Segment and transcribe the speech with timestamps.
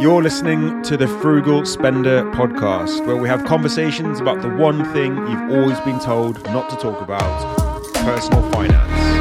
[0.00, 5.16] You're listening to the Frugal Spender podcast, where we have conversations about the one thing
[5.16, 9.18] you've always been told not to talk about personal finance.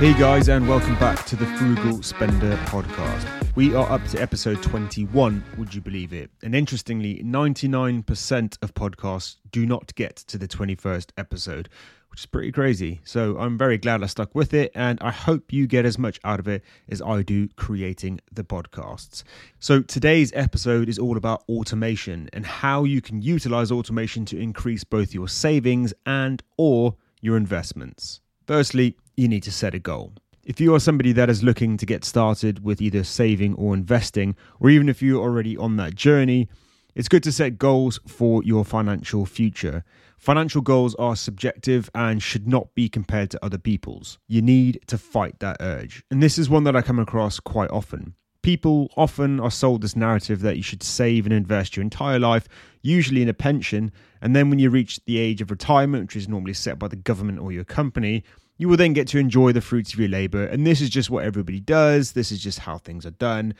[0.00, 3.39] Hey guys, and welcome back to the Frugal Spender podcast.
[3.56, 6.30] We are up to episode 21, would you believe it?
[6.44, 11.68] And interestingly, 99% of podcasts do not get to the 21st episode,
[12.10, 13.00] which is pretty crazy.
[13.02, 16.20] So I'm very glad I stuck with it, and I hope you get as much
[16.22, 19.24] out of it as I do creating the podcasts.
[19.58, 24.84] So today's episode is all about automation and how you can utilize automation to increase
[24.84, 28.20] both your savings and or your investments.
[28.46, 30.12] Firstly, you need to set a goal.
[30.42, 34.34] If you are somebody that is looking to get started with either saving or investing,
[34.58, 36.48] or even if you're already on that journey,
[36.94, 39.84] it's good to set goals for your financial future.
[40.16, 44.18] Financial goals are subjective and should not be compared to other people's.
[44.28, 46.04] You need to fight that urge.
[46.10, 48.14] And this is one that I come across quite often.
[48.42, 52.48] People often are sold this narrative that you should save and invest your entire life,
[52.80, 56.28] usually in a pension, and then when you reach the age of retirement, which is
[56.28, 58.24] normally set by the government or your company,
[58.60, 60.44] you will then get to enjoy the fruits of your labor.
[60.44, 62.12] And this is just what everybody does.
[62.12, 63.54] This is just how things are done.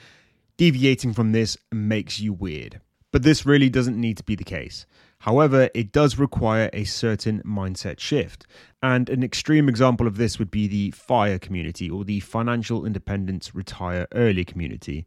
[0.59, 2.83] Deviating from this makes you weird.
[3.11, 4.85] But this really doesn't need to be the case.
[5.21, 8.47] However, it does require a certain mindset shift.
[8.83, 13.55] And an extreme example of this would be the FIRE community or the Financial Independence
[13.55, 15.07] Retire Early community.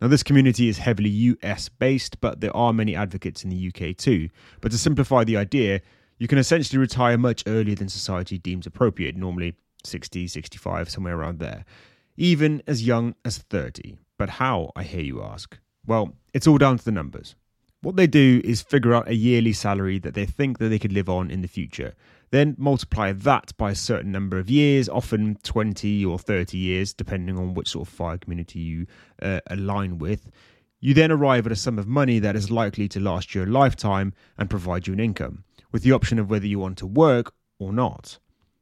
[0.00, 3.94] Now, this community is heavily US based, but there are many advocates in the UK
[3.94, 4.30] too.
[4.62, 5.82] But to simplify the idea,
[6.18, 11.38] you can essentially retire much earlier than society deems appropriate, normally 60, 65, somewhere around
[11.38, 11.64] there,
[12.16, 13.96] even as young as 30.
[14.18, 15.58] But how, I hear you ask?
[15.86, 17.34] Well, it's all down to the numbers.
[17.82, 20.92] What they do is figure out a yearly salary that they think that they could
[20.92, 21.94] live on in the future.
[22.30, 27.38] Then multiply that by a certain number of years, often 20 or 30 years, depending
[27.38, 28.86] on which sort of fire community you
[29.20, 30.30] uh, align with.
[30.80, 34.14] You then arrive at a sum of money that is likely to last your lifetime
[34.38, 37.72] and provide you an income with the option of whether you want to work or
[37.72, 38.16] not.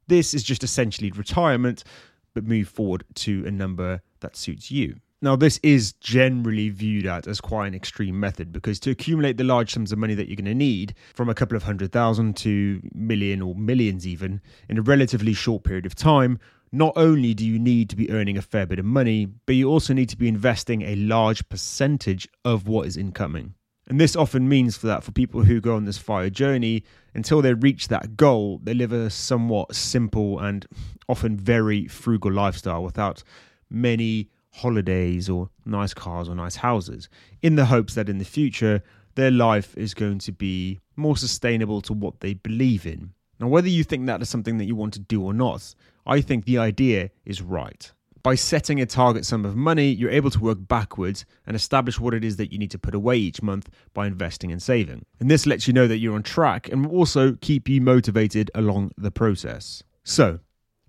[0.09, 1.85] This is just essentially retirement,
[2.33, 4.97] but move forward to a number that suits you.
[5.21, 9.45] Now, this is generally viewed at as quite an extreme method because to accumulate the
[9.45, 12.35] large sums of money that you're going to need, from a couple of hundred thousand
[12.39, 14.41] to million or millions even,
[14.71, 16.39] in a relatively short period of time,
[16.73, 19.69] not only do you need to be earning a fair bit of money, but you
[19.69, 23.55] also need to be investing a large percentage of what is incoming.
[23.89, 26.85] And this often means for that for people who go on this fire journey,
[27.15, 30.67] until they reach that goal, they live a somewhat simple and
[31.09, 33.23] often very frugal lifestyle without
[33.69, 37.09] many holidays or nice cars or nice houses,
[37.43, 38.83] in the hopes that in the future
[39.15, 43.13] their life is going to be more sustainable to what they believe in.
[43.41, 45.75] Now, whether you think that is something that you want to do or not,
[46.07, 47.93] I think the idea is right.
[48.23, 52.15] By setting a target sum of money, you're able to work backwards and establish what
[52.15, 55.05] it is that you need to put away each month by investing and saving.
[55.19, 58.49] And this lets you know that you're on track and will also keep you motivated
[58.55, 59.83] along the process.
[60.05, 60.39] So,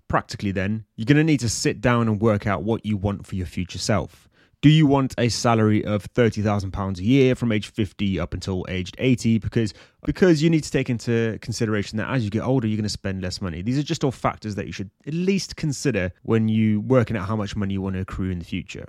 [0.06, 3.26] practically, then, you're going to need to sit down and work out what you want
[3.26, 4.28] for your future self.
[4.64, 8.96] Do you want a salary of £30,000 a year from age 50 up until aged
[8.98, 9.36] 80?
[9.40, 9.74] Because,
[10.06, 12.88] because you need to take into consideration that as you get older, you're going to
[12.88, 13.60] spend less money.
[13.60, 17.28] These are just all factors that you should at least consider when you working out
[17.28, 18.88] how much money you want to accrue in the future.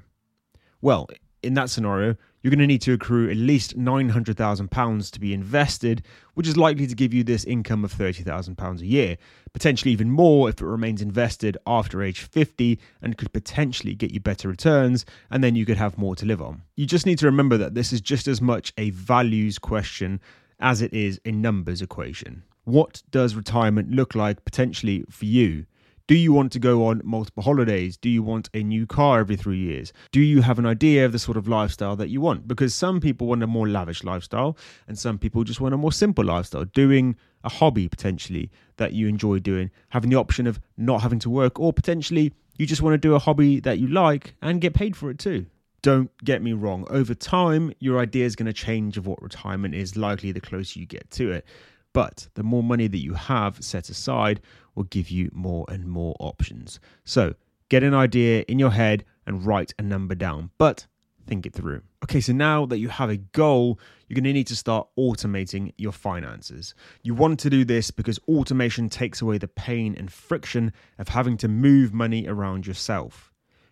[0.79, 1.09] Well,
[1.45, 6.03] in that scenario, you're going to need to accrue at least £900,000 to be invested,
[6.35, 9.17] which is likely to give you this income of £30,000 a year,
[9.51, 14.19] potentially even more if it remains invested after age 50 and could potentially get you
[14.19, 16.61] better returns, and then you could have more to live on.
[16.75, 20.19] You just need to remember that this is just as much a values question
[20.59, 22.43] as it is a numbers equation.
[22.65, 25.65] What does retirement look like potentially for you?
[26.07, 27.97] Do you want to go on multiple holidays?
[27.97, 29.91] Do you want a new car every three years?
[30.11, 32.47] Do you have an idea of the sort of lifestyle that you want?
[32.47, 34.55] Because some people want a more lavish lifestyle,
[34.87, 39.07] and some people just want a more simple lifestyle, doing a hobby potentially that you
[39.07, 42.93] enjoy doing, having the option of not having to work, or potentially you just want
[42.93, 45.47] to do a hobby that you like and get paid for it too.
[45.81, 49.73] Don't get me wrong, over time, your idea is going to change of what retirement
[49.73, 51.45] is likely the closer you get to it.
[51.93, 54.41] But the more money that you have set aside
[54.75, 56.79] will give you more and more options.
[57.03, 57.35] So
[57.69, 60.87] get an idea in your head and write a number down, but
[61.25, 61.81] think it through.
[62.03, 65.73] Okay, so now that you have a goal, you're going to need to start automating
[65.77, 66.75] your finances.
[67.01, 71.37] You want to do this because automation takes away the pain and friction of having
[71.37, 73.31] to move money around yourself.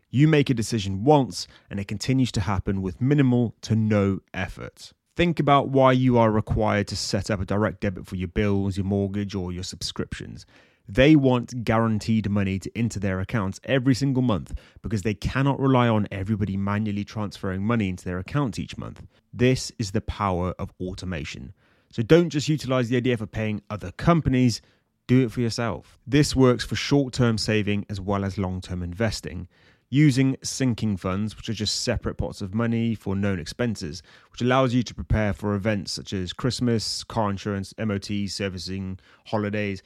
[0.09, 4.94] You make a decision once and it continues to happen with minimal to no effort.
[5.15, 8.77] Think about why you are required to set up a direct debit for your bills,
[8.77, 10.47] your mortgage, or your subscriptions.
[10.88, 15.88] They want guaranteed money to enter their accounts every single month because they cannot rely
[15.88, 19.01] on everybody manually transferring money into their accounts each month.
[19.31, 21.53] This is the power of automation.
[21.89, 24.62] So don't just utilize the idea for paying other companies,
[25.07, 26.00] do it for yourself.
[26.06, 29.47] This works for short term saving as well as long term investing.
[29.89, 34.01] Using sinking funds, which are just separate pots of money for known expenses,
[34.31, 38.97] which allows you to prepare for events such as Christmas, car insurance, MOT, servicing,
[39.27, 39.83] holidays,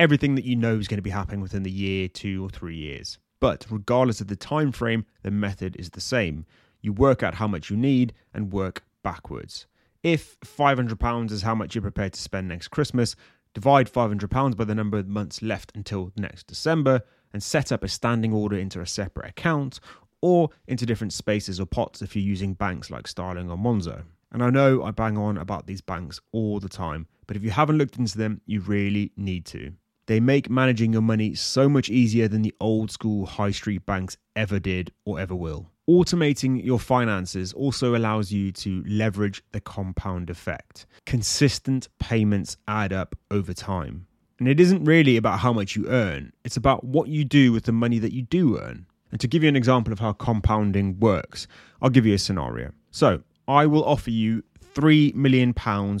[0.00, 2.74] everything that you know is going to be happening within the year, two or three
[2.74, 3.18] years.
[3.38, 6.46] But regardless of the time frame, the method is the same.
[6.80, 9.66] You work out how much you need and work backwards.
[10.02, 13.14] If £500 is how much you're prepared to spend next Christmas,
[13.52, 17.02] divide £500 by the number of months left until next December
[17.34, 19.80] and set up a standing order into a separate account
[20.22, 24.04] or into different spaces or pots if you're using banks like Starling or Monzo.
[24.32, 27.50] And I know I bang on about these banks all the time, but if you
[27.50, 29.74] haven't looked into them, you really need to.
[30.06, 34.16] They make managing your money so much easier than the old school high street banks
[34.34, 35.70] ever did or ever will.
[35.88, 40.86] Automating your finances also allows you to leverage the compound effect.
[41.06, 44.06] Consistent payments add up over time.
[44.38, 47.64] And it isn't really about how much you earn, it's about what you do with
[47.64, 48.86] the money that you do earn.
[49.12, 51.46] And to give you an example of how compounding works,
[51.82, 52.72] I'll give you a scenario.
[52.90, 54.44] So, I will offer you
[54.74, 55.54] £3 million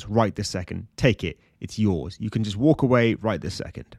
[0.08, 0.86] right this second.
[0.96, 2.16] Take it it's yours.
[2.18, 3.96] You can just walk away right this second.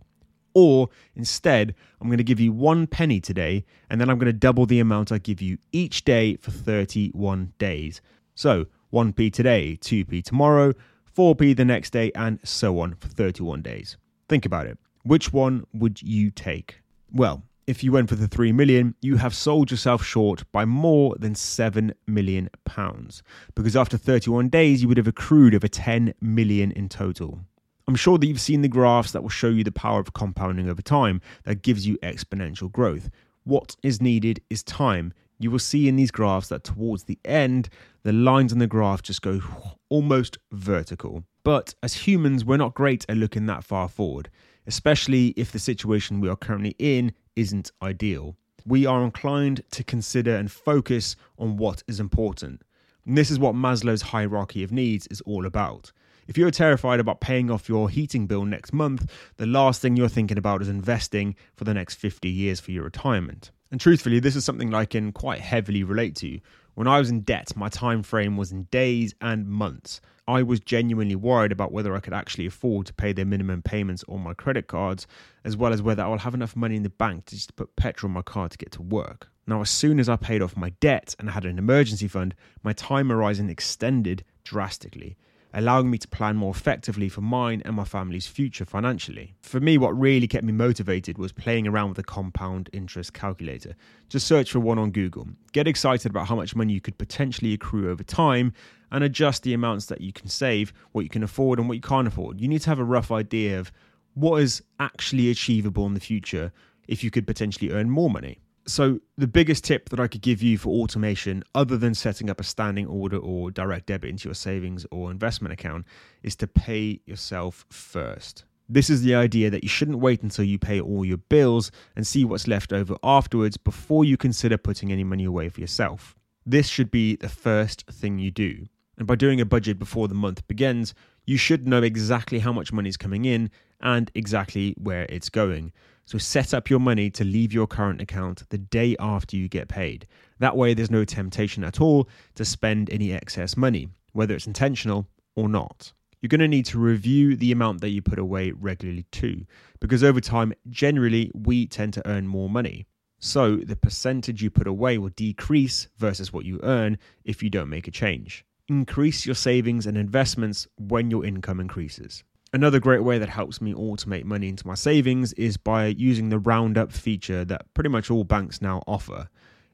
[0.54, 4.34] Or instead, I'm going to give you one penny today, and then I'm going to
[4.34, 8.02] double the amount I give you each day for 31 days.
[8.36, 10.74] So 1p today, 2p tomorrow,
[11.16, 13.96] 4p the next day, and so on for 31 days.
[14.28, 14.78] Think about it.
[15.04, 16.82] Which one would you take?
[17.14, 21.16] Well, if you went for the 3 million, you have sold yourself short by more
[21.20, 23.24] than 7 million pounds
[23.56, 27.40] because after 31 days you would have accrued over 10 million in total.
[27.88, 30.70] I'm sure that you've seen the graphs that will show you the power of compounding
[30.70, 33.10] over time that gives you exponential growth.
[33.44, 35.14] What is needed is time.
[35.40, 37.70] You will see in these graphs that towards the end,
[38.04, 39.42] the lines on the graph just go
[39.90, 41.24] almost vertical.
[41.44, 44.30] But as humans, we're not great at looking that far forward,
[44.68, 48.36] especially if the situation we are currently in isn't ideal.
[48.66, 52.62] We are inclined to consider and focus on what is important.
[53.06, 55.92] And this is what Maslow's hierarchy of needs is all about.
[56.28, 60.08] If you're terrified about paying off your heating bill next month, the last thing you're
[60.08, 63.52] thinking about is investing for the next 50 years for your retirement.
[63.72, 66.40] And truthfully, this is something I can quite heavily relate to.
[66.74, 70.02] When I was in debt, my time frame was in days and months.
[70.28, 74.04] I was genuinely worried about whether I could actually afford to pay the minimum payments
[74.10, 75.08] on my credit cards,
[75.46, 77.76] as well as whether I will have enough money in the bank to just put
[77.76, 79.30] petrol in my car to get to work.
[79.48, 82.74] Now, as soon as I paid off my debt and had an emergency fund, my
[82.74, 85.18] time horizon extended drastically
[85.54, 89.36] allowing me to plan more effectively for mine and my family's future financially.
[89.42, 93.76] For me, what really kept me motivated was playing around with the compound interest calculator.
[94.10, 95.28] Just search for one on Google.
[95.52, 98.54] Get excited about how much money you could potentially accrue over time
[98.92, 101.82] and adjust the amounts that you can save, what you can afford, and what you
[101.82, 102.40] can't afford.
[102.40, 103.72] You need to have a rough idea of
[104.14, 106.52] what is actually achievable in the future
[106.88, 108.40] if you could potentially earn more money.
[108.68, 112.40] So, the biggest tip that I could give you for automation, other than setting up
[112.40, 115.86] a standing order or direct debit into your savings or investment account,
[116.22, 118.46] is to pay yourself first.
[118.70, 122.08] This is the idea that you shouldn't wait until you pay all your bills and
[122.08, 126.16] see what's left over afterwards before you consider putting any money away for yourself.
[126.46, 128.68] This should be the first thing you do.
[128.98, 130.94] And by doing a budget before the month begins,
[131.26, 133.50] you should know exactly how much money is coming in
[133.82, 135.72] and exactly where it's going.
[136.06, 139.70] So set up your money to leave your current account the day after you get
[139.70, 140.08] paid.
[140.40, 145.08] That way, there's no temptation at all to spend any excess money, whether it's intentional
[145.36, 145.94] or not.
[146.22, 149.46] You're going to need to review the amount that you put away regularly too,
[149.80, 152.86] because over time, generally, we tend to earn more money.
[153.20, 157.70] So the percentage you put away will decrease versus what you earn if you don't
[157.70, 158.46] make a change.
[158.68, 162.24] Increase your savings and investments when your income increases.
[162.54, 166.38] Another great way that helps me automate money into my savings is by using the
[166.40, 169.30] roundup feature that pretty much all banks now offer.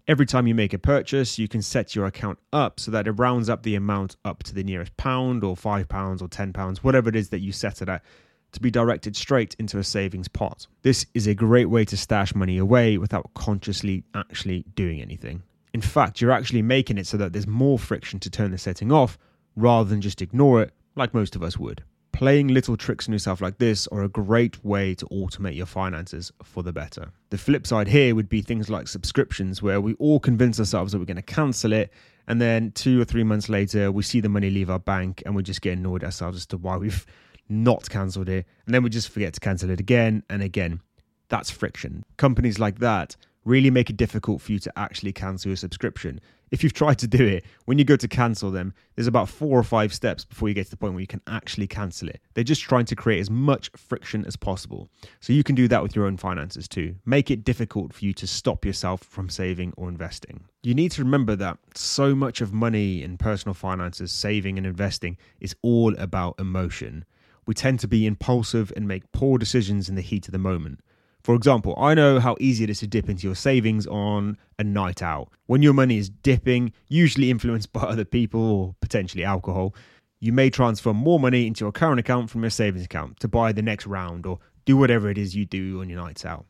[0.07, 3.13] Every time you make a purchase, you can set your account up so that it
[3.13, 6.83] rounds up the amount up to the nearest pound or five pounds or ten pounds,
[6.83, 8.03] whatever it is that you set it at,
[8.51, 10.67] to be directed straight into a savings pot.
[10.83, 15.41] This is a great way to stash money away without consciously actually doing anything.
[15.73, 18.91] In fact, you're actually making it so that there's more friction to turn the setting
[18.91, 19.17] off
[19.55, 21.83] rather than just ignore it like most of us would.
[22.17, 26.31] Playing little tricks on yourself like this are a great way to automate your finances
[26.41, 27.11] for the better.
[27.29, 30.97] The flip side here would be things like subscriptions, where we all convince ourselves that
[30.97, 31.93] we're going to cancel it
[32.27, 35.35] And then two or three months later, we see the money leave our bank and
[35.35, 37.05] we just get annoyed ourselves as to why we've
[37.49, 38.45] not cancelled it.
[38.65, 40.81] And then we just forget to cancel it again and again.
[41.29, 42.03] That's friction.
[42.17, 46.19] Companies like that really make it difficult for you to actually cancel your subscription.
[46.51, 49.59] If you've tried to do it, when you go to cancel them, there's about four
[49.59, 52.21] or five steps before you get to the point where you can actually cancel it.
[52.33, 54.89] They're just trying to create as much friction as possible.
[55.19, 56.95] So you can do that with your own finances too.
[57.05, 60.45] Make it difficult for you to stop yourself from saving or investing.
[60.63, 65.17] You need to remember that so much of money and personal finances, saving and investing,
[65.39, 67.05] is all about emotion.
[67.45, 70.81] We tend to be impulsive and make poor decisions in the heat of the moment.
[71.27, 74.63] For example, I know how easy it is to dip into your savings on a
[74.63, 75.27] night out.
[75.47, 79.75] When your money is dipping, usually influenced by other people or potentially alcohol,
[80.21, 83.51] you may transfer more money into your current account from your savings account to buy
[83.51, 86.45] the next round or do whatever it is you do on your nights out.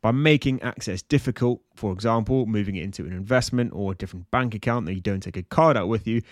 [0.00, 4.52] By making access difficult, for example, moving it into an investment or a different bank
[4.52, 6.22] account that you don't take a card out with you,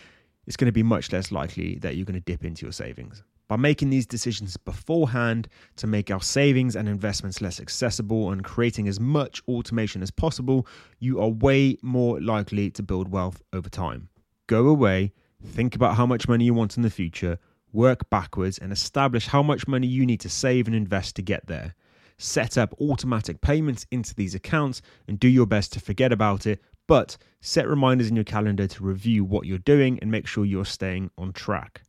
[0.48, 3.22] it's going to be much less likely that you're going to dip into your savings.
[3.48, 8.88] By making these decisions beforehand to make our savings and investments less accessible and creating
[8.88, 10.66] as much automation as possible,
[10.98, 14.08] you are way more likely to build wealth over time.
[14.48, 15.12] Go away,
[15.44, 17.38] think about how much money you want in the future,
[17.72, 21.46] work backwards, and establish how much money you need to save and invest to get
[21.46, 21.76] there.
[22.18, 26.60] Set up automatic payments into these accounts and do your best to forget about it,
[26.88, 30.64] but set reminders in your calendar to review what you're doing and make sure you're
[30.64, 31.82] staying on track.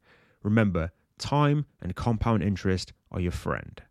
[0.43, 3.81] Remember, time and compound interest are your friend.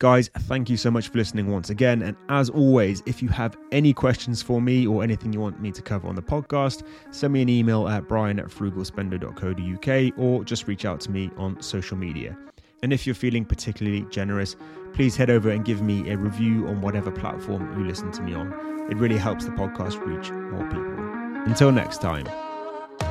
[0.00, 2.02] Guys, thank you so much for listening once again.
[2.02, 5.70] And as always, if you have any questions for me or anything you want me
[5.70, 10.66] to cover on the podcast, send me an email at brian at frugalspender.co.uk or just
[10.66, 12.36] reach out to me on social media.
[12.82, 14.56] And if you're feeling particularly generous,
[14.92, 18.34] please head over and give me a review on whatever platform you listen to me
[18.34, 18.52] on.
[18.90, 21.04] It really helps the podcast reach more people.
[21.46, 22.28] Until next time,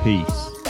[0.04, 0.63] peace.